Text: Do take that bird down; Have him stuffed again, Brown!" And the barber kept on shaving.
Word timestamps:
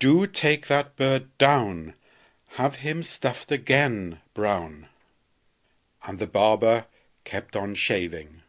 Do 0.00 0.26
take 0.26 0.66
that 0.66 0.96
bird 0.96 1.38
down; 1.38 1.94
Have 2.58 2.74
him 2.82 3.04
stuffed 3.04 3.52
again, 3.52 4.20
Brown!" 4.34 4.88
And 6.02 6.18
the 6.18 6.26
barber 6.26 6.86
kept 7.22 7.54
on 7.54 7.76
shaving. 7.76 8.42